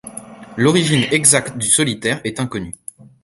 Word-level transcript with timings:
L'origine 0.57 1.03
exacte 1.11 1.59
du 1.59 1.67
solitaire 1.67 2.21
est 2.23 2.39
inconnue. 2.39 2.73